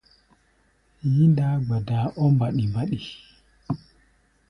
[1.13, 2.99] Yí-ndaá gbadaa ɔ́ mbaɗi-mbaɗi.